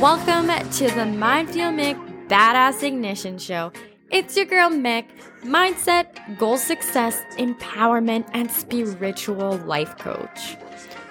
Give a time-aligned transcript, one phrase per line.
[0.00, 1.94] Welcome to the Mind Fuel Mik
[2.26, 3.70] Badass Ignition Show.
[4.10, 5.04] It's your girl Mik,
[5.42, 10.56] mindset, goal success, empowerment, and spiritual life coach.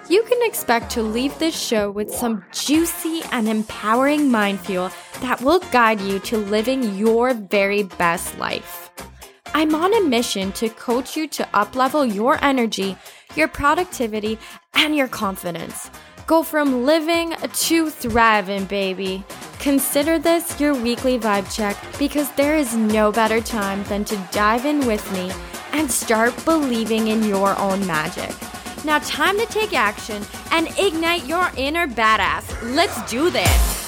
[0.08, 5.40] You can expect to leave this show with some juicy and empowering mind fuel that
[5.40, 8.90] will guide you to living your very best life.
[9.54, 12.96] I'm on a mission to coach you to uplevel your energy,
[13.36, 14.36] your productivity,
[14.74, 15.90] and your confidence.
[16.30, 19.24] Go from living to thriving, baby.
[19.58, 24.64] Consider this your weekly vibe check because there is no better time than to dive
[24.64, 25.32] in with me
[25.72, 28.32] and start believing in your own magic.
[28.84, 32.76] Now, time to take action and ignite your inner badass.
[32.76, 33.79] Let's do this.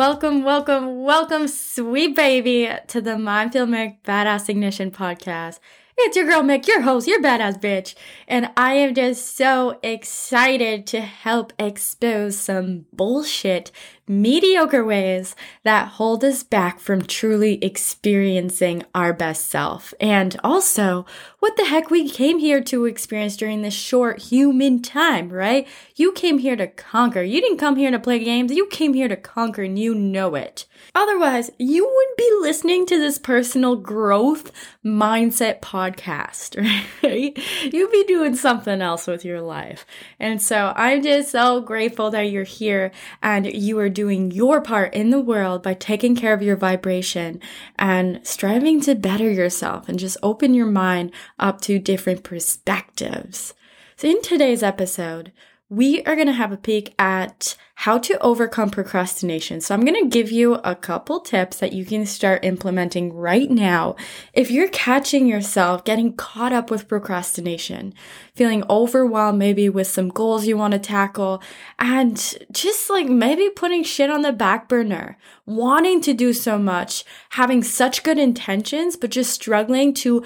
[0.00, 5.58] Welcome, welcome, welcome, sweet baby, to the Mind Fuel Mik Badass Ignition podcast.
[6.02, 7.94] It's your girl Mik, your host, your badass bitch.
[8.26, 13.70] And I am just so excited to help expose some bullshit,
[14.08, 19.92] mediocre ways that hold us back from truly experiencing our best self.
[20.00, 21.04] And also,
[21.38, 25.68] what the heck we came here to experience during this short human time, right?
[25.96, 27.22] You came here to conquer.
[27.22, 28.52] You didn't come here to play games.
[28.52, 30.64] You came here to conquer and you know it.
[30.94, 34.50] Otherwise, you wouldn't be listening to this personal growth
[34.84, 36.56] mindset podcast,
[37.02, 37.38] right?
[37.72, 39.86] You'd be doing something else with your life.
[40.18, 42.90] And so I'm just so grateful that you're here
[43.22, 47.40] and you are doing your part in the world by taking care of your vibration
[47.78, 53.54] and striving to better yourself and just open your mind up to different perspectives.
[53.96, 55.30] So in today's episode,
[55.70, 59.60] we are going to have a peek at how to overcome procrastination.
[59.60, 63.48] So I'm going to give you a couple tips that you can start implementing right
[63.48, 63.94] now.
[64.32, 67.94] If you're catching yourself getting caught up with procrastination,
[68.34, 71.40] feeling overwhelmed maybe with some goals you want to tackle
[71.78, 72.16] and
[72.50, 77.62] just like maybe putting shit on the back burner, wanting to do so much, having
[77.62, 80.24] such good intentions, but just struggling to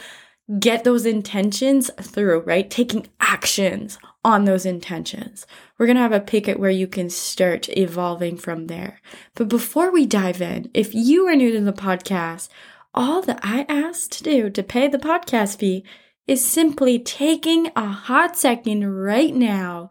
[0.59, 2.71] get those intentions through, right?
[2.71, 5.47] Taking actions on those intentions.
[5.77, 9.01] We're going to have a picket where you can start evolving from there.
[9.35, 12.49] But before we dive in, if you are new to the podcast,
[12.95, 15.85] all that I ask to do to pay the podcast fee
[16.27, 19.91] is simply taking a hot second right now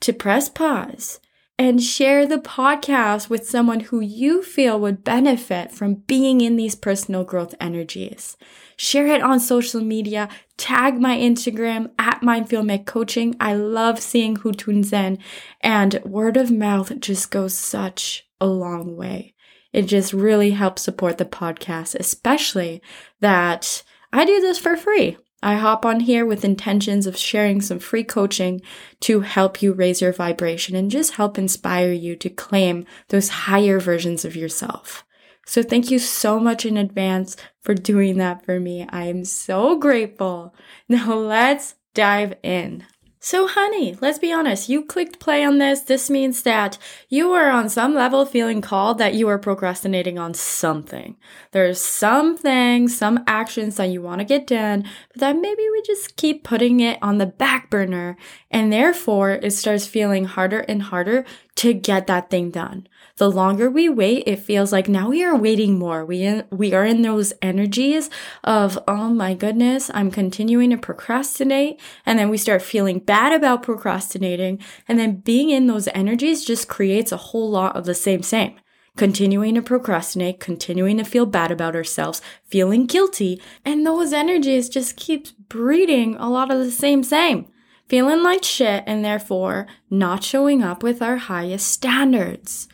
[0.00, 1.20] to press pause
[1.58, 6.76] and share the podcast with someone who you feel would benefit from being in these
[6.76, 8.36] personal growth energies.
[8.76, 10.28] Share it on social media.
[10.56, 13.34] Tag my Instagram at Mind Fuel Coaching.
[13.40, 15.18] I love seeing who tunes in
[15.60, 19.34] and word of mouth just goes such a long way.
[19.72, 22.80] It just really helps support the podcast, especially
[23.20, 23.82] that
[24.12, 25.18] I do this for free.
[25.42, 28.60] I hop on here with intentions of sharing some free coaching
[29.00, 33.78] to help you raise your vibration and just help inspire you to claim those higher
[33.78, 35.04] versions of yourself.
[35.46, 38.86] So thank you so much in advance for doing that for me.
[38.90, 40.54] I am so grateful.
[40.88, 42.84] Now let's dive in.
[43.30, 44.70] So, honey, let's be honest.
[44.70, 45.82] You clicked play on this.
[45.82, 46.78] This means that
[47.10, 51.14] you are on some level feeling called that you are procrastinating on something.
[51.50, 56.16] There's something, some actions that you want to get done, but that maybe we just
[56.16, 58.16] keep putting it on the back burner.
[58.50, 63.68] And therefore, it starts feeling harder and harder to get that thing done the longer
[63.68, 66.04] we wait, it feels like now we are waiting more.
[66.04, 68.08] We, we are in those energies
[68.44, 71.80] of, oh my goodness, I'm continuing to procrastinate.
[72.06, 74.60] And then we start feeling bad about procrastinating.
[74.86, 78.56] And then being in those energies just creates a whole lot of the same, same
[78.96, 84.96] continuing to procrastinate, continuing to feel bad about ourselves, feeling guilty, and those energies just
[84.96, 87.46] keeps breeding a lot of the same same.
[87.88, 92.68] Feeling like shit and therefore not showing up with our highest standards.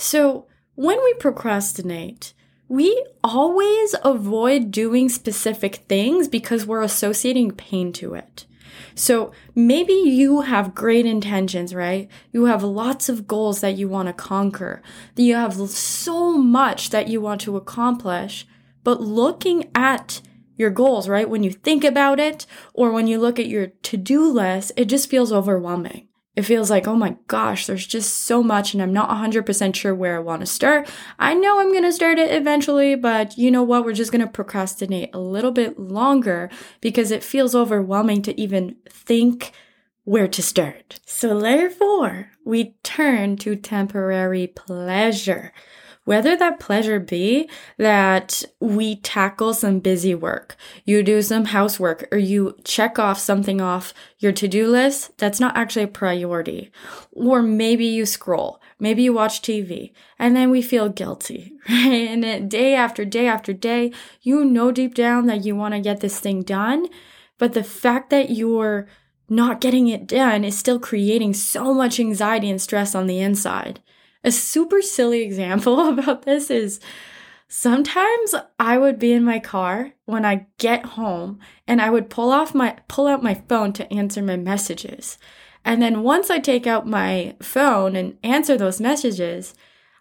[0.00, 0.46] So
[0.76, 2.32] when we procrastinate,
[2.68, 8.46] we always avoid doing specific things because we're associating pain to it.
[8.94, 12.08] So maybe you have great intentions, right?
[12.32, 14.80] You have lots of goals that you want to conquer.
[15.16, 18.46] You have so much that you want to accomplish,
[18.82, 20.22] but looking at
[20.56, 21.28] your goals, right?
[21.28, 25.10] When you think about it or when you look at your to-do list, it just
[25.10, 29.10] feels overwhelming it feels like, oh my gosh, there's just so much and I'm not
[29.10, 30.88] 100% sure where I want to start.
[31.18, 33.84] I know I'm going to start it eventually, but you know what?
[33.84, 36.48] We're just going to procrastinate a little bit longer
[36.80, 39.52] because it feels overwhelming to even think
[40.04, 41.00] where to start.
[41.04, 45.52] So therefore, we turn to temporary pleasure
[46.10, 52.18] Whether that pleasure be that we tackle some busy work, you do some housework, or
[52.18, 56.72] you check off something off your to do list that's not actually a priority.
[57.12, 62.08] Or maybe you scroll, maybe you watch TV, and then we feel guilty, right?
[62.24, 66.00] And day after day after day, you know deep down that you want to get
[66.00, 66.88] this thing done.
[67.38, 68.88] But the fact that you're
[69.28, 73.78] not getting it done is still creating so much anxiety and stress on the inside.
[74.22, 76.80] A super silly example about this is
[77.48, 82.30] sometimes I would be in my car when I get home and I would pull
[82.30, 85.18] off my pull out my phone to answer my messages.
[85.64, 89.54] And then once I take out my phone and answer those messages,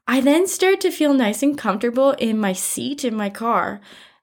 [0.07, 3.81] I then start to feel nice and comfortable in my seat in my car.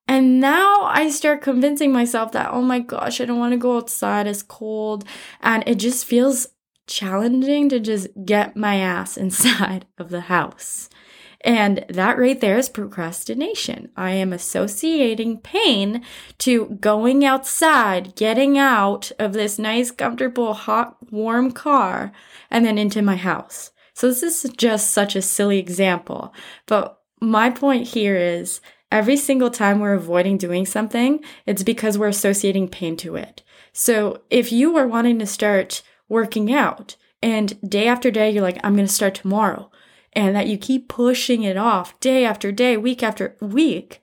[0.09, 3.77] And now I start convincing myself that, oh my gosh, I don't want to go
[3.77, 5.05] outside, it's cold.
[5.41, 6.49] And it just feels
[6.87, 10.89] challenging to just get my ass inside of the house.
[11.43, 13.91] And that right there is procrastination.
[13.97, 16.03] I am associating pain
[16.39, 22.11] to going outside, getting out of this nice, comfortable, hot, warm car,
[22.51, 23.71] and then into my house.
[23.95, 26.35] So this is just such a silly example.
[26.67, 28.61] But my point here is
[28.91, 33.43] every single time we're avoiding doing something, it's because we're associating pain to it.
[33.73, 36.97] So if you are wanting to start working out.
[37.23, 39.71] And day after day, you're like, I'm going to start tomorrow.
[40.13, 44.03] And that you keep pushing it off day after day, week after week.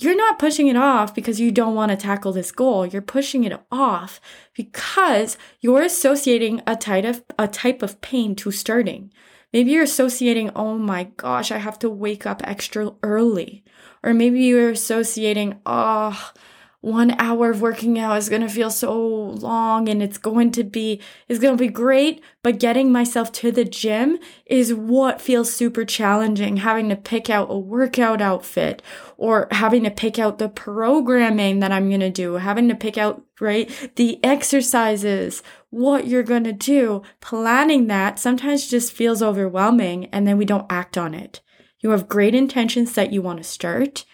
[0.00, 2.86] You're not pushing it off because you don't want to tackle this goal.
[2.86, 4.20] You're pushing it off
[4.54, 9.12] because you're associating a type of, a type of pain to starting.
[9.52, 13.64] Maybe you're associating, oh my gosh, I have to wake up extra early.
[14.04, 16.32] Or maybe you're associating, oh,
[16.80, 20.62] one hour of working out is going to feel so long and it's going to
[20.62, 24.16] be is going to be great but getting myself to the gym
[24.46, 26.58] is what feels super challenging.
[26.58, 28.80] Having to pick out a workout outfit
[29.16, 32.96] or having to pick out the programming that I'm going to do having to pick
[32.96, 37.02] out right the exercises what you're going to do.
[37.20, 41.40] Planning that sometimes just feels overwhelming and then we don't act on it.
[41.80, 44.04] You have great intentions that you want to start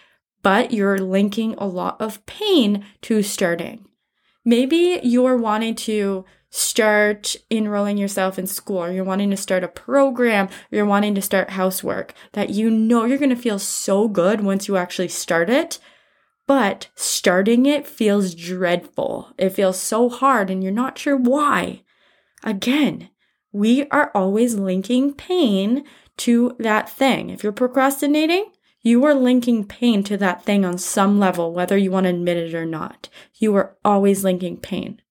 [0.45, 3.83] but you're linking a lot of pain to starting.
[4.45, 9.67] Maybe you're wanting to start enrolling yourself in school, or you're wanting to start a
[9.67, 14.07] program, or you're wanting to start housework that you know you're going to feel so
[14.07, 15.79] good once you actually start it.
[16.45, 19.33] But starting it feels dreadful.
[19.39, 21.81] It feels so hard and you're not sure why.
[22.43, 23.09] Again,
[23.51, 25.85] we are always linking pain
[26.17, 27.31] to that thing.
[27.31, 28.51] If you're procrastinating,
[28.85, 32.37] you are linking pain to that thing on some level, whether you want to admit
[32.37, 33.09] it or not.
[33.33, 35.01] You are always linking pain.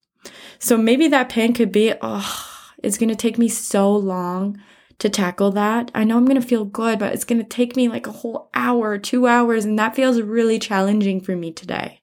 [0.60, 2.46] So maybe that pain could be, oh,
[2.84, 4.60] it's going to take me so long
[5.00, 5.90] to tackle that.
[5.92, 8.12] I know I'm going to feel good, but it's going to take me like a
[8.12, 12.00] whole hour, two hours, and that feels really challenging for me today.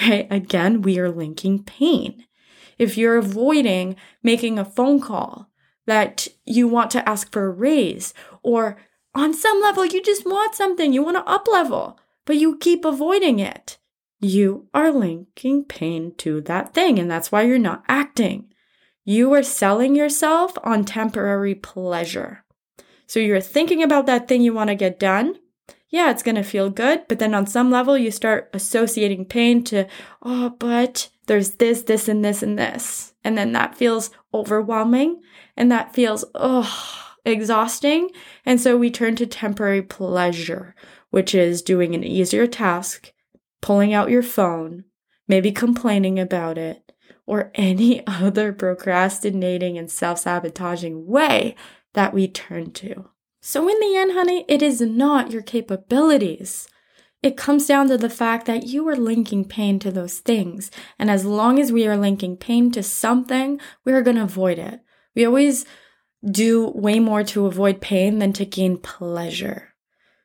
[0.00, 0.26] Right?
[0.30, 2.24] Again, we are linking pain.
[2.78, 5.50] If you're avoiding making a phone call
[5.86, 8.78] that you want to ask for a raise or
[9.14, 12.84] on some level, you just want something, you want to up level, but you keep
[12.84, 13.78] avoiding it.
[14.20, 18.52] You are linking pain to that thing, and that's why you're not acting.
[19.04, 22.44] You are selling yourself on temporary pleasure.
[23.06, 25.36] So you're thinking about that thing you want to get done.
[25.90, 29.62] Yeah, it's going to feel good, but then on some level, you start associating pain
[29.64, 29.86] to,
[30.22, 33.14] oh, but there's this, this, and this, and this.
[33.22, 35.20] And then that feels overwhelming,
[35.56, 38.10] and that feels, oh, exhausting.
[38.44, 40.74] And so we turn to temporary pleasure,
[41.10, 43.12] which is doing an easier task,
[43.60, 44.84] pulling out your phone,
[45.26, 46.92] maybe complaining about it,
[47.26, 51.56] or any other procrastinating and self sabotaging way
[51.94, 53.08] that we turn to.
[53.40, 56.66] So, in the end, honey, it is not your capabilities.
[57.22, 60.70] It comes down to the fact that you are linking pain to those things.
[60.98, 64.58] And as long as we are linking pain to something, we are going to avoid
[64.58, 64.80] it.
[65.14, 65.64] We always
[66.30, 69.74] do way more to avoid pain than to gain pleasure.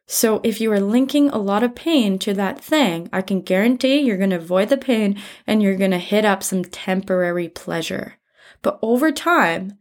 [0.07, 3.99] So if you are linking a lot of pain to that thing, I can guarantee
[3.99, 8.15] you're going to avoid the pain and you're going to hit up some temporary pleasure.
[8.61, 9.77] But over time,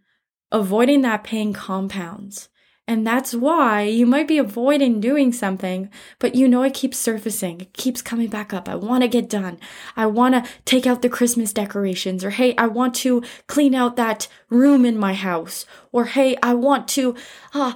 [0.53, 2.51] avoiding that pain compounds.
[2.88, 7.61] And that's why you might be avoiding doing something, but you know it keeps surfacing.
[7.61, 8.66] It keeps coming back up.
[8.66, 9.59] I want to get done.
[9.95, 12.25] I want to take out the Christmas decorations.
[12.25, 15.66] Or hey, I want to clean out that room in my house.
[15.92, 17.14] Or hey, I want to
[17.52, 17.75] uh,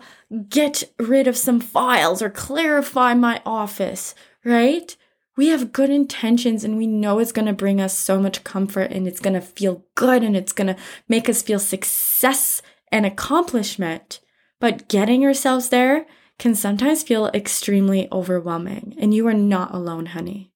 [0.49, 4.15] get rid of some files or clarify my office,
[4.47, 4.97] right?
[5.37, 8.91] We have good intentions and we know it's going to bring us so much comfort
[8.91, 10.77] and it's going to feel good and it's going to
[11.07, 14.21] make us feel success and accomplishment.
[14.63, 16.07] But getting yourselves there
[16.39, 20.53] can sometimes feel extremely overwhelming, and you are not alone, honey.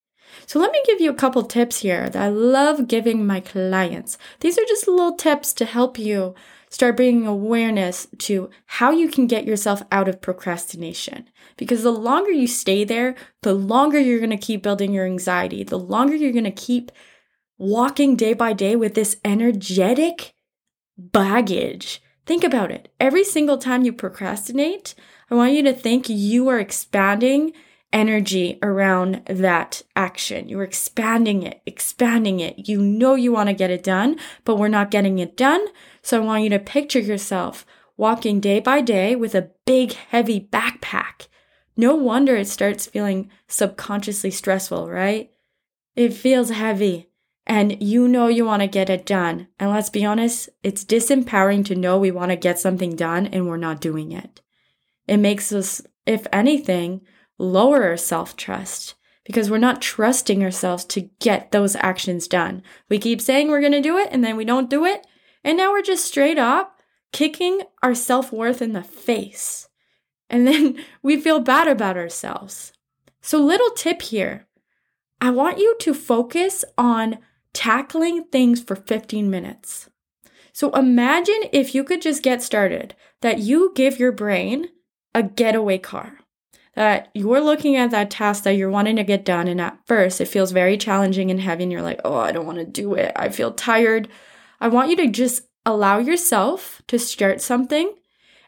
[0.46, 4.16] So let me give you a couple tips here that I love giving my clients.
[4.38, 6.36] These are just little tips to help you
[6.70, 11.28] start bringing awareness to how you can get yourself out of procrastination.
[11.56, 15.64] Because the longer you stay there, the longer you're going to keep building your anxiety,
[15.64, 16.92] the longer you're going to keep
[17.58, 20.32] walking day by day with this energetic
[20.96, 22.00] baggage.
[22.26, 22.92] Think about it.
[22.98, 24.96] Every single time you procrastinate,
[25.30, 27.52] I want you to think you are expanding
[27.92, 30.48] energy around that action.
[30.48, 32.68] You're expanding it, expanding it.
[32.68, 35.64] You know you want to get it done, but we're not getting it done.
[36.02, 37.64] So I want you to picture yourself
[37.96, 41.28] walking day by day with a big, heavy backpack.
[41.76, 45.30] No wonder it starts feeling subconsciously stressful, right?
[45.94, 47.08] It feels heavy
[47.46, 49.48] and you know you want to get it done.
[49.58, 53.46] And let's be honest, it's disempowering to know we want to get something done and
[53.46, 54.40] we're not doing it.
[55.06, 57.02] It makes us, if anything,
[57.38, 62.62] lower our self trust because we're not trusting ourselves to get those actions done.
[62.88, 65.06] We keep saying we're going to do it and then we don't do it.
[65.44, 66.80] And now we're just straight up
[67.12, 69.68] kicking our self worth in the face.
[70.28, 72.72] And then we feel bad about ourselves.
[73.20, 74.46] So, little tip here
[75.20, 77.18] I want you to focus on
[77.56, 79.88] tackling things for 15 minutes.
[80.52, 84.68] So, imagine if you could just get started, that you give your brain
[85.14, 86.18] a getaway car
[86.76, 89.48] that you're looking at that task that you're wanting to get done.
[89.48, 91.64] And at first, it feels very challenging and heavy.
[91.64, 93.12] And you're like, oh, I don't want to do it.
[93.16, 94.08] I feel tired.
[94.60, 97.94] I want you to just allow yourself to start something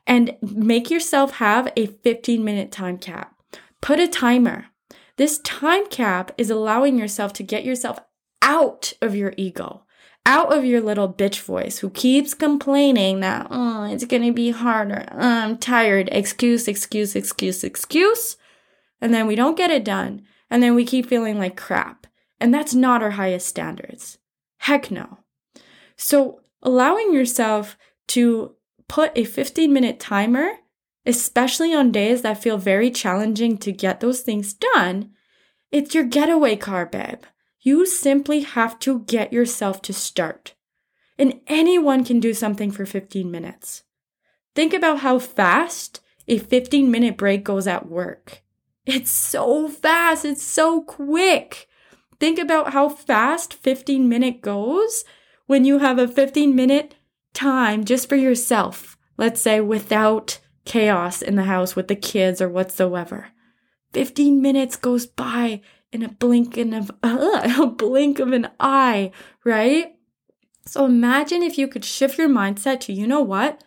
[0.06, 3.34] and make yourself have a 15 minute time cap.
[3.80, 4.66] Put a timer.
[5.16, 7.98] This time cap is allowing yourself to get yourself
[8.42, 9.84] out of your ego
[10.28, 15.06] out of your little bitch voice who keeps complaining that, oh, it's gonna be harder.
[15.10, 16.10] I'm tired.
[16.12, 18.36] Excuse, excuse, excuse, excuse.
[19.00, 20.22] And then we don't get it done.
[20.50, 22.06] And then we keep feeling like crap.
[22.38, 24.18] And that's not our highest standards.
[24.58, 25.20] Heck no.
[25.96, 27.78] So allowing yourself
[28.08, 28.54] to
[28.86, 30.50] put a 15 minute timer,
[31.06, 35.12] especially on days that feel very challenging to get those things done,
[35.72, 37.22] it's your getaway car, babe.
[37.60, 40.54] You simply have to get yourself to start.
[41.18, 43.82] And anyone can do something for 15 minutes.
[44.54, 48.42] Think about how fast a 15 minute break goes at work.
[48.86, 51.68] It's so fast, it's so quick.
[52.20, 55.04] Think about how fast 15 minute goes
[55.46, 56.94] when you have a 15 minute
[57.34, 58.96] time just for yourself.
[59.16, 63.28] Let's say without chaos in the house with the kids or whatsoever.
[63.92, 65.60] 15 minutes goes by
[65.92, 69.10] in a blink of uh, a blink of an eye,
[69.44, 69.94] right?
[70.66, 73.64] So imagine if you could shift your mindset to, you know what?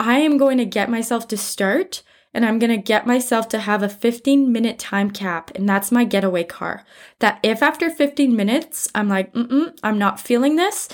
[0.00, 3.60] I am going to get myself to start and I'm going to get myself to
[3.60, 5.52] have a 15 minute time cap.
[5.54, 6.84] And that's my getaway car.
[7.20, 10.88] That if after 15 minutes I'm like, mm I'm not feeling this,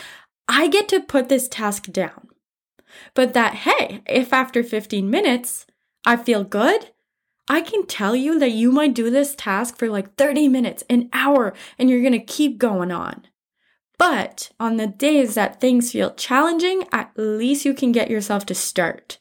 [0.49, 2.29] I get to put this task down.
[3.15, 5.67] But that, hey, if after 15 minutes
[6.05, 6.91] I feel good,
[7.51, 11.11] I can tell you that you might do this task for like 30 minutes, an
[11.13, 13.27] hour, and you're gonna keep going on.
[13.99, 18.55] But on the days that things feel challenging, at least you can get yourself to
[18.55, 19.19] start.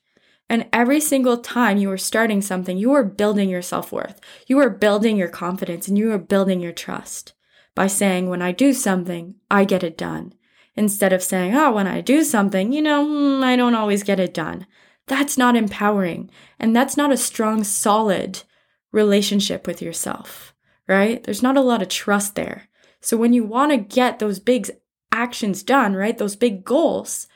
[0.47, 4.21] And every single time you are starting something, you are building your self worth.
[4.45, 7.33] You are building your confidence and you are building your trust
[7.73, 10.33] by saying, when I do something, I get it done.
[10.75, 14.19] Instead of saying, oh, when I do something, you know, hmm, I don't always get
[14.19, 14.67] it done.
[15.09, 16.29] That's not empowering.
[16.59, 18.43] And that's not a strong, solid
[18.91, 20.53] relationship with yourself,
[20.87, 21.23] right?
[21.23, 22.69] There's not a lot of trust there.
[23.01, 24.69] So when you want to get those big
[25.11, 26.15] actions done, right?
[26.15, 27.27] Those big goals,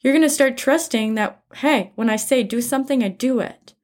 [0.00, 3.74] you're going to start trusting that, hey, when I say do something, I do it.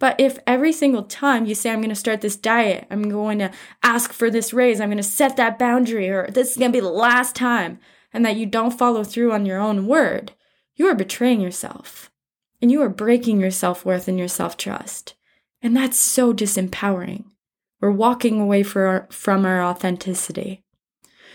[0.00, 3.38] But if every single time you say, I'm going to start this diet, I'm going
[3.38, 3.52] to
[3.84, 6.76] ask for this raise, I'm going to set that boundary, or this is going to
[6.76, 7.78] be the last time,
[8.12, 10.32] and that you don't follow through on your own word,
[10.74, 12.10] you are betraying yourself
[12.60, 15.14] and you are breaking your self worth and your self trust.
[15.62, 17.24] And that's so disempowering.
[17.80, 20.64] We're walking away our, from our authenticity.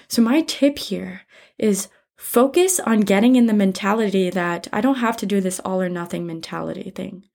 [0.08, 1.22] So, my tip here
[1.58, 5.82] is focus on getting in the mentality that I don't have to do this all
[5.82, 7.26] or nothing mentality thing.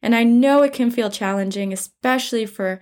[0.00, 2.80] And I know it can feel challenging, especially for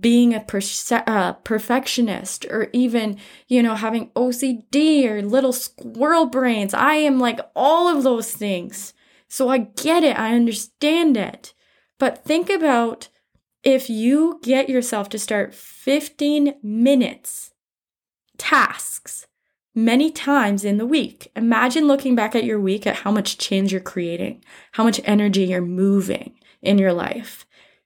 [0.00, 6.74] being a perce- uh, perfectionist or even, you know, having OCD or little squirrel brains.
[6.74, 8.92] I am like all of those things.
[9.28, 11.54] So I get it, I understand it.
[11.98, 13.08] But think about
[13.62, 17.52] if you get yourself to start 15 minutes
[18.38, 19.26] tasks
[19.74, 21.30] many times in the week.
[21.36, 25.44] Imagine looking back at your week at how much change you're creating, how much energy
[25.44, 27.44] you're moving in your life.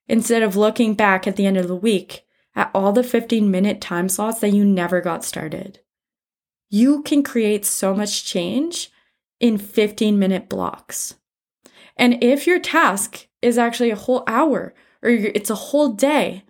[0.09, 3.81] instead of looking back at the end of the week at all the 15 minute
[3.81, 5.81] time slots that you never got started.
[6.69, 8.91] You can create so much change
[9.41, 11.15] in 15 minute blocks.
[11.97, 16.45] And if your task is actually a whole hour or it's a whole day,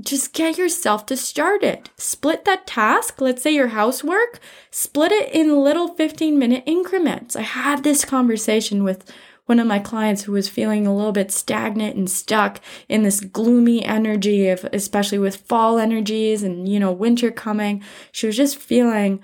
[0.00, 1.90] just get yourself to start it.
[1.96, 7.36] Split that task, let's say your housework, split it in little 15 minute increments.
[7.36, 9.10] I had this conversation with
[9.50, 13.20] one of my clients who was feeling a little bit stagnant and stuck in this
[13.20, 17.82] gloomy energy of especially with fall energies and you know winter coming
[18.12, 19.20] she was just feeling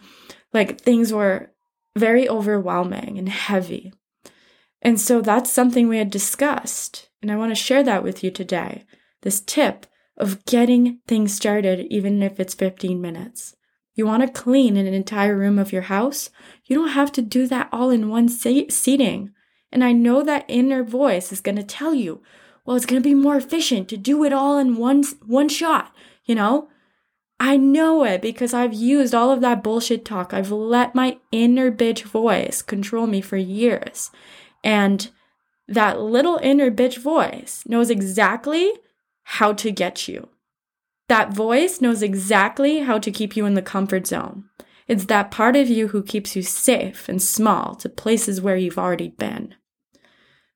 [0.52, 1.52] like things were
[1.96, 3.92] very overwhelming and heavy
[4.87, 8.31] and so that's something we had discussed and i want to share that with you
[8.31, 8.85] today
[9.23, 13.55] this tip of getting things started even if it's 15 minutes
[13.95, 16.31] you want to clean an entire room of your house
[16.64, 19.33] you don't have to do that all in one seating
[19.73, 22.23] and I know that inner voice is going to tell you,
[22.64, 25.93] well, it's going to be more efficient to do it all in one, one shot,
[26.25, 26.69] you know?
[27.38, 30.33] I know it because I've used all of that bullshit talk.
[30.33, 34.11] I've let my inner bitch voice control me for years.
[34.66, 35.11] And
[35.68, 38.73] that little inner bitch voice knows exactly
[39.23, 40.28] how to get you.
[41.08, 44.46] That voice knows exactly how to keep you in the comfort zone.
[44.88, 48.76] It's that part of you who keeps you safe and small to places where you've
[48.76, 49.54] already been.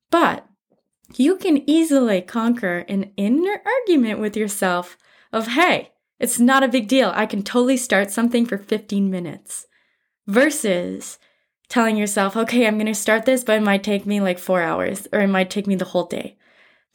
[0.09, 0.45] But
[1.15, 4.97] you can easily conquer an inner argument with yourself
[5.31, 7.13] of, hey, it's not a big deal.
[7.15, 9.67] I can totally start something for 15 minutes
[10.27, 11.17] versus
[11.71, 14.61] telling yourself, okay, I'm going to start this, but it might take me like four
[14.61, 16.37] hours or it might take me the whole day.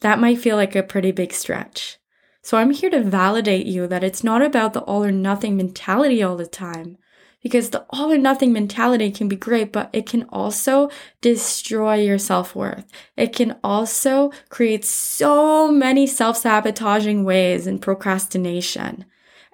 [0.01, 1.97] That might feel like a pretty big stretch.
[2.43, 6.21] So I'm here to validate you that it's not about the all or nothing mentality
[6.21, 6.97] all the time.
[7.41, 10.89] Because the all or nothing mentality can be great, but it can also
[11.21, 12.85] destroy your self worth.
[13.15, 19.05] It can also create so many self sabotaging ways and procrastination.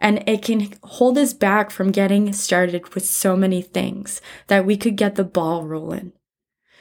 [0.04, 4.76] And it can hold us back from getting started with so many things that we
[4.76, 6.12] could get the ball rolling.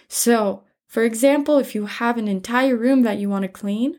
[0.08, 3.94] So, for example, if you have an entire room that you want to clean,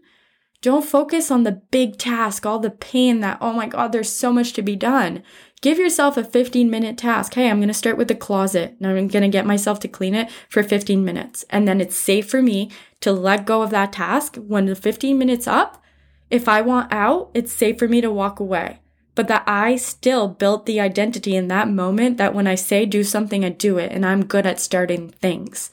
[0.61, 4.33] don't focus on the big task, all the pain that, oh my God, there's so
[4.33, 5.23] much to be done.
[5.61, 7.33] Give yourself a 15 minute task.
[7.33, 9.87] Hey, I'm going to start with the closet and I'm going to get myself to
[9.87, 11.45] clean it for 15 minutes.
[11.49, 14.35] And then it's safe for me to let go of that task.
[14.35, 15.81] When the 15 minutes up,
[16.29, 18.81] if I want out, it's safe for me to walk away.
[19.15, 23.03] But that I still built the identity in that moment that when I say do
[23.03, 25.69] something, I do it and I'm good at starting things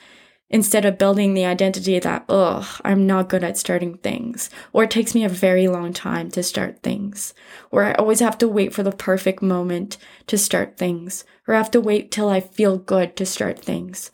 [0.50, 4.90] instead of building the identity that, ugh, I'm not good at starting things, or it
[4.90, 7.32] takes me a very long time to start things,
[7.70, 11.58] or I always have to wait for the perfect moment to start things, or I
[11.58, 14.10] have to wait till I feel good to start things.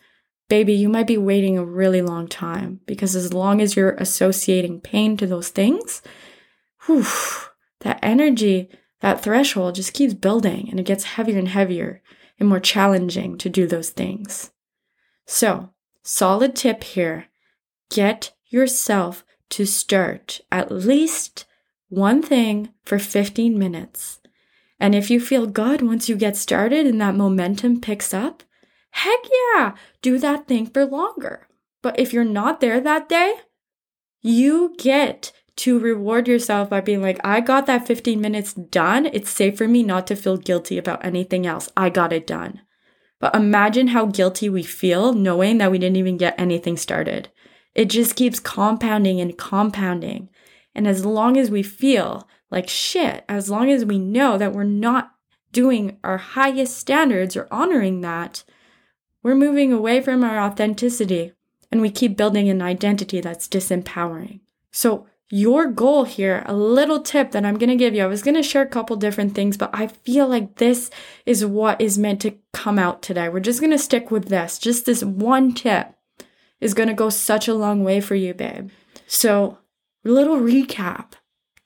[0.49, 4.81] Baby, you might be waiting a really long time because as long as you're associating
[4.81, 6.03] pain to those things,
[6.85, 7.07] whew,
[7.81, 8.69] that energy,
[9.07, 12.03] that threshold just keeps building and it gets heavier and heavier
[12.41, 14.51] and more challenging to do those things.
[15.27, 15.71] So,
[16.09, 17.27] Solid tip here
[17.91, 21.47] get yourself to start at least
[21.89, 24.21] one thing for 15 minutes.
[24.79, 28.45] And if you feel good once you get started and that momentum picks up,
[28.91, 29.19] heck
[29.57, 31.49] yeah, do that thing for longer.
[31.83, 33.35] But if you're not there that day,
[34.23, 39.07] you get to reward yourself by being like, I got that 15 minutes done.
[39.07, 41.71] It's safe for me not to feel guilty about anything else.
[41.77, 42.61] I got it done.
[43.19, 47.31] But imagine how guilty we feel knowing that we didn't even get anything started.
[47.75, 50.29] It just keeps compounding and compounding.
[50.75, 54.65] And as long as we feel like shit, as long as we know that we're
[54.65, 55.13] not
[55.53, 58.45] doing our highest standards or honoring that,
[59.23, 61.33] we're moving away from our authenticity
[61.73, 64.41] and we keep building an identity that's disempowering.
[64.71, 68.05] So your goal here, a little tip that I'm going to give you.
[68.05, 70.91] I was going to share a couple different things, but I feel like this
[71.25, 73.29] is what is meant to come out today.
[73.29, 74.59] We're just going to stick with this.
[74.59, 75.93] Just this one tip
[76.61, 78.71] is going to go such a long way for you, babe.
[79.07, 79.59] So,
[80.05, 81.13] little recap.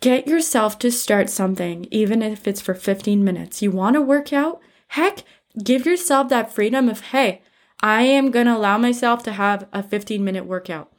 [0.01, 3.61] Get yourself to start something, even if it's for 15 minutes.
[3.61, 4.61] You want to work out?
[4.89, 5.25] Heck,
[5.63, 7.43] give yourself that freedom of, hey,
[7.83, 10.91] I am going to allow myself to have a 15 minute workout.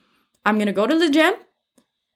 [0.46, 1.34] I'm going to go to the gym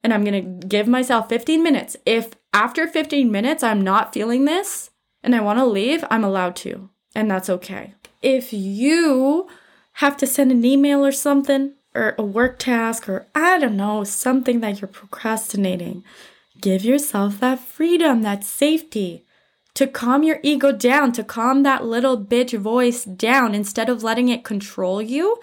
[0.05, 1.97] and I'm going to give myself 15 minutes.
[2.05, 4.91] If after 15 minutes I'm not feeling this
[5.23, 7.95] and I want to leave, I'm allowed to, and that's okay.
[8.21, 9.49] If you
[9.93, 14.03] have to send an email or something, or a work task, or I don't know,
[14.03, 16.03] something that you're procrastinating,
[16.61, 19.25] give yourself that freedom, that safety
[19.73, 24.29] to calm your ego down, to calm that little bitch voice down instead of letting
[24.29, 25.37] it control you.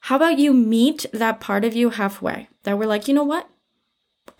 [0.00, 2.48] How about you meet that part of you halfway?
[2.64, 3.48] That we're like, you know what?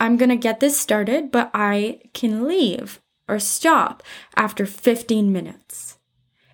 [0.03, 4.03] I'm going to get this started, but I can leave or stop
[4.35, 5.97] after 15 minutes.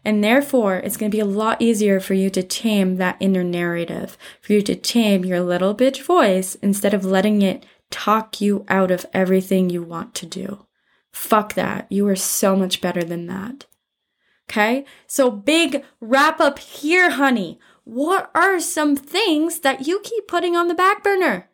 [0.04, 3.42] And therefore, it's going to be a lot easier for you to tame that inner
[3.42, 8.66] narrative, for you to tame your little bitch voice instead of letting it talk you
[8.68, 10.66] out of everything you want to do.
[11.10, 11.90] Fuck that.
[11.90, 13.64] You are so much better than that.
[14.50, 14.84] Okay?
[15.06, 17.58] So, big wrap up here, honey.
[17.84, 21.48] What are some things that you keep putting on the back burner?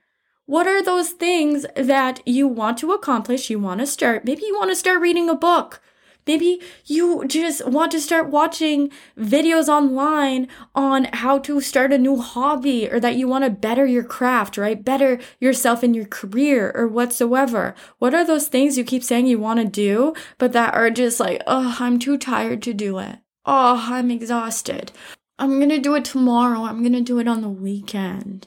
[0.47, 3.49] What are those things that you want to accomplish?
[3.49, 4.27] You want to start.
[4.27, 5.81] Maybe you want to start reading a book.
[6.27, 12.21] Maybe you just want to start watching videos online on how to start a new
[12.21, 14.85] hobby or that you want to better your craft, right?
[14.85, 17.75] Better yourself in your career or whatsoever.
[17.99, 21.21] What are those things you keep saying you want to do, but that are just
[21.21, 23.19] like, oh, I'm too tired to do it.
[23.47, 24.93] Oh, I'm exhausted.
[25.39, 26.65] I'm going to do it tomorrow.
[26.65, 28.47] I'm going to do it on the weekend,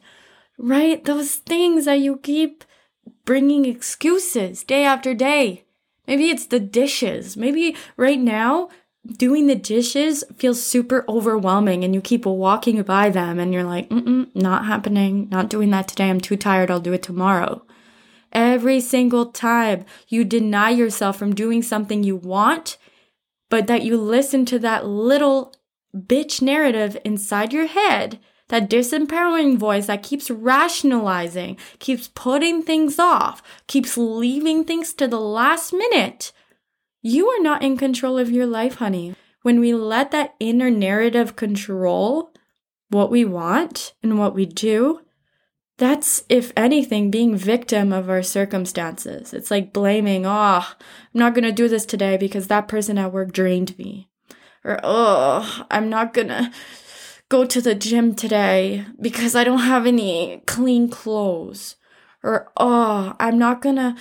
[0.58, 1.04] right?
[1.04, 2.64] Those things that you keep
[3.26, 5.66] bringing excuses day after day
[6.08, 7.36] Maybe it's the dishes.
[7.36, 8.70] Maybe right now,
[9.06, 13.90] doing the dishes feels super overwhelming and you keep walking by them and you're like,
[13.90, 16.10] mm not happening, not doing that today.
[16.10, 16.72] I'm too tired.
[16.72, 17.66] I'll do it tomorrow.
[18.32, 22.78] Every single time you deny yourself from doing something you want,
[23.50, 25.54] but that you listen to that little
[25.96, 33.44] bitch narrative inside your head that disempowering voice that keeps rationalizing, keeps putting things off,
[33.68, 36.32] keeps leaving things to the last minute.
[37.02, 39.16] You are not in control of your life, honey.
[39.44, 42.32] When we let that inner narrative control
[42.90, 45.02] what we want and what we do,
[45.78, 49.34] that's, if anything, being victim of our circumstances.
[49.34, 50.76] It's like blaming, oh, I'm
[51.14, 54.10] not gonna do this today because that person at work drained me.
[54.64, 56.52] Or, oh, I'm not gonna
[57.30, 61.76] go to the gym today because I don't have any clean clothes.
[62.24, 63.96] Or, oh, I'm not gonna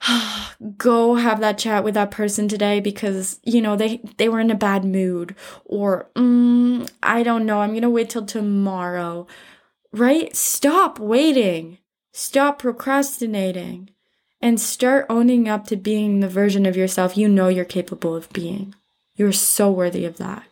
[0.76, 4.50] go have that chat with that person today because, you know, they, they were in
[4.50, 5.34] a bad mood.
[5.64, 9.26] Or, mm, I don't know, I'm gonna wait till tomorrow.
[9.92, 10.34] Right?
[10.34, 11.78] Stop waiting.
[12.12, 13.90] Stop procrastinating.
[14.40, 18.32] And start owning up to being the version of yourself you know you're capable of
[18.32, 18.74] being.
[19.14, 20.42] You're so worthy of that.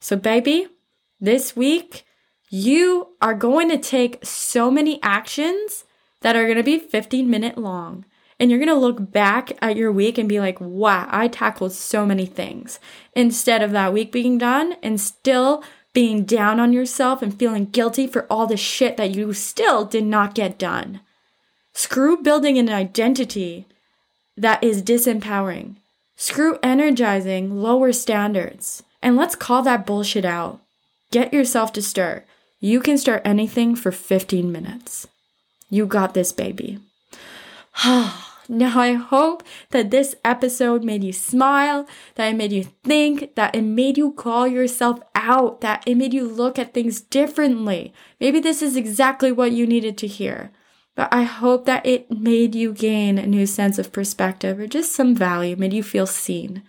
[0.00, 0.68] So, baby,
[1.20, 2.04] this week,
[2.50, 5.84] you are going to take so many actions
[6.20, 8.04] that are going to be 15 minute long.
[8.38, 11.72] And you're going to look back at your week and be like, wow, I tackled
[11.72, 12.78] so many things.
[13.14, 18.06] Instead of that week being done and still being down on yourself and feeling guilty
[18.06, 21.00] for all the shit that you still did not get done.
[21.72, 23.66] Screw building an identity
[24.36, 25.76] that is disempowering.
[26.16, 28.82] Screw energizing lower standards.
[29.02, 30.60] And let's call that bullshit out.
[31.10, 32.24] Get yourself to stir.
[32.60, 35.06] You can start anything for 15 minutes.
[35.70, 36.78] You got this, baby.
[37.84, 43.54] now, I hope that this episode made you smile, that it made you think, that
[43.54, 47.92] it made you call yourself out, that it made you look at things differently.
[48.20, 50.50] Maybe this is exactly what you needed to hear.
[50.94, 54.92] But I hope that it made you gain a new sense of perspective or just
[54.92, 56.62] some value, made you feel seen.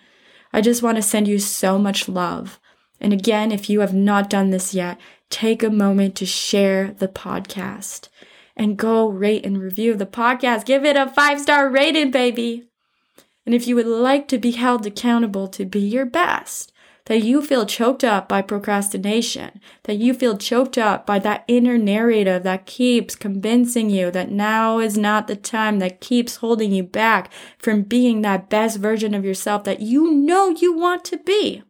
[0.52, 2.60] I just want to send you so much love.
[3.00, 7.08] And again, if you have not done this yet, take a moment to share the
[7.08, 8.10] podcast
[8.56, 10.66] and go rate and review the podcast.
[10.66, 12.68] Give it a five star rating, baby.
[13.46, 16.74] And if you would like to be held accountable to be your best,
[17.08, 21.78] that you feel choked up by procrastination, that you feel choked up by that inner
[21.78, 26.84] narrative that keeps convincing you that now is not the time, that keeps holding you
[26.84, 31.64] back from being that best version of yourself that you know you want to be.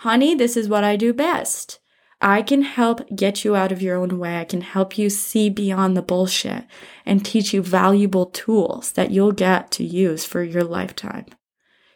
[0.00, 1.78] Honey, this is what I do best.
[2.22, 4.40] I can help get you out of your own way.
[4.40, 6.64] I can help you see beyond the bullshit
[7.04, 11.26] and teach you valuable tools that you'll get to use for your lifetime.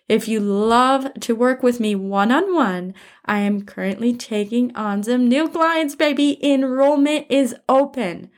[0.07, 2.93] If you love to work with me one on one,
[3.25, 6.39] I am currently taking on some new clients, baby.
[6.45, 8.29] Enrollment is open.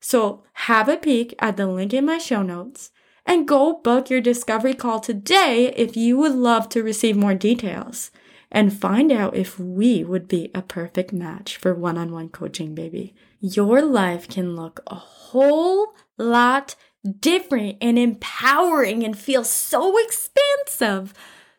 [0.00, 2.90] So have a peek at the link in my show notes
[3.24, 8.10] and go book your discovery call today if you would love to receive more details
[8.54, 12.72] and find out if we would be a perfect match for one on one coaching,
[12.72, 13.12] baby.
[13.40, 16.76] Your life can look a whole lot
[17.18, 21.12] different and empowering and feel so expansive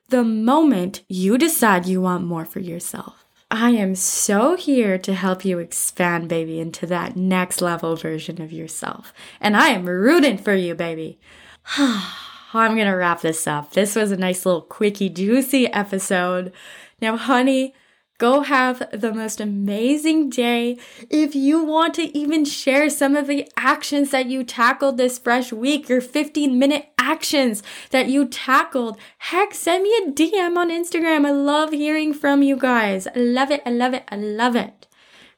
[0.08, 3.25] the moment you decide you want more for yourself.
[3.51, 8.53] I am so here to help you expand, baby, into that next level version of
[8.53, 9.13] yourself.
[9.41, 11.19] And I am rooting for you, baby.
[12.58, 13.74] I'm going to wrap this up.
[13.74, 16.54] This was a nice little quickie, juicy episode.
[17.02, 17.74] Now, honey,
[18.18, 20.78] Go have the most amazing day.
[21.10, 25.52] If you want to even share some of the actions that you tackled this fresh
[25.52, 31.26] week, your 15 minute actions that you tackled, heck, send me a DM on Instagram.
[31.26, 33.06] I love hearing from you guys.
[33.06, 33.62] I love it.
[33.65, 34.06] I love it.
[34.08, 34.88] I love it.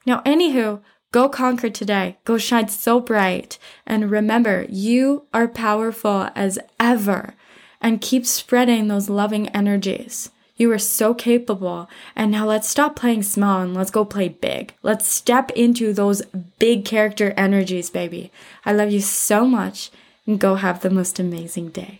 [0.06, 2.18] Now, anywho, go conquer today.
[2.26, 3.58] Go shine so bright.
[3.86, 7.34] And remember, you are powerful as ever.
[7.82, 10.32] And keep spreading those loving energies.
[10.56, 11.88] You are so capable.
[12.16, 14.74] And now let's stop playing small and let's go play big.
[14.82, 16.24] Let's step into those
[16.58, 18.32] big character energies, baby.
[18.66, 19.92] I love you so much
[20.26, 22.00] and go have the most amazing day.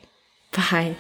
[0.52, 0.96] Bye.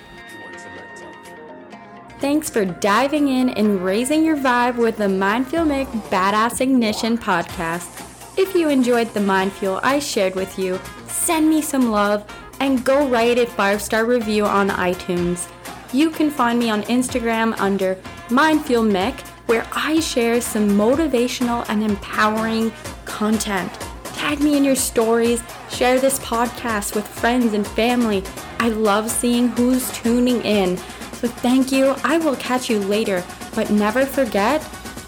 [2.19, 7.17] Thanks for diving in and raising your vibe with the Mind Fuel Mik Badass Ignition
[7.17, 7.96] podcast.
[8.37, 12.23] If you enjoyed the Mind Fuel I shared with you, send me some love
[12.59, 15.49] and go write a five star review on iTunes.
[15.91, 17.95] You can find me on Instagram under
[18.27, 22.71] Mindfuel Mik, where I share some motivational and empowering
[23.05, 23.73] content.
[24.03, 28.23] Tag me in your stories, share this podcast with friends and family.
[28.59, 30.77] I love seeing who's tuning in.
[30.77, 31.95] So thank you.
[32.03, 33.23] I will catch you later,
[33.55, 34.63] but never forget,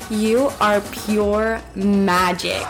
[0.10, 2.66] you are pure magic.